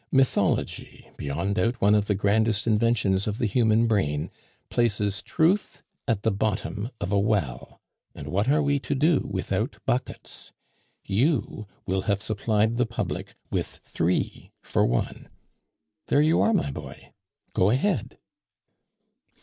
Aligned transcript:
Mythology, 0.11 1.11
beyond 1.15 1.53
doubt 1.53 1.79
one 1.79 1.93
of 1.93 2.05
the 2.07 2.15
grandest 2.15 2.65
inventions 2.65 3.27
of 3.27 3.37
the 3.37 3.45
human 3.45 3.85
brain, 3.85 4.31
places 4.71 5.21
Truth 5.21 5.83
at 6.07 6.23
the 6.23 6.31
bottom 6.31 6.89
of 6.99 7.11
a 7.11 7.19
well; 7.19 7.79
and 8.15 8.27
what 8.29 8.49
are 8.49 8.63
we 8.63 8.79
to 8.79 8.95
do 8.95 9.29
without 9.31 9.77
buckets? 9.85 10.53
You 11.05 11.67
will 11.85 12.01
have 12.09 12.19
supplied 12.19 12.77
the 12.77 12.87
public 12.87 13.35
with 13.51 13.79
three 13.83 14.49
for 14.63 14.87
one. 14.87 15.29
There 16.07 16.19
you 16.19 16.41
are, 16.41 16.51
my 16.51 16.71
boy, 16.71 17.11
Go 17.53 17.69
ahead!" 17.69 18.17